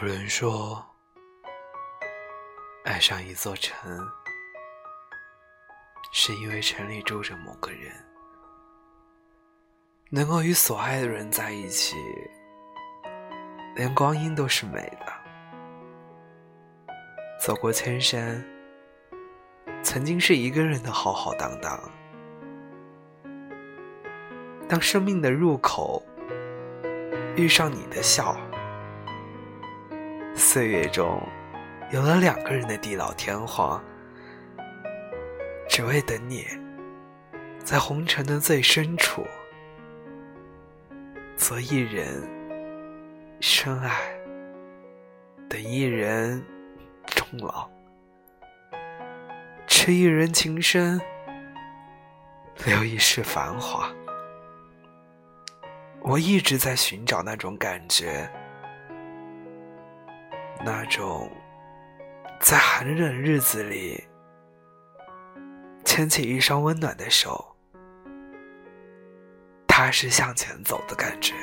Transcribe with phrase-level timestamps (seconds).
[0.00, 0.82] 有人说，
[2.84, 4.08] 爱上一座城，
[6.12, 7.92] 是因为城里住着某个人。
[10.08, 11.94] 能够与所爱的人在一起，
[13.76, 15.12] 连光阴都是美的。
[17.38, 18.42] 走过千山，
[19.82, 21.78] 曾经是一个人的浩浩荡荡。
[24.66, 26.02] 当生命的入口
[27.36, 28.34] 遇上你的笑。
[30.44, 31.22] 岁月中，
[31.92, 33.82] 有了两个人的地老天荒，
[35.68, 36.44] 只为等你，
[37.64, 39.24] 在红尘的最深处，
[41.36, 42.22] 做一人
[43.40, 43.96] 深爱，
[45.48, 46.44] 等一人
[47.06, 47.70] 终老，
[49.68, 51.00] 痴一人情深，
[52.66, 53.88] 留一世繁华。
[56.00, 58.28] 我一直在寻找那种感觉。
[60.64, 61.30] 那种
[62.40, 64.02] 在寒冷日子里
[65.84, 67.56] 牵起一双温暖的手，
[69.66, 71.34] 踏实向前走的感觉。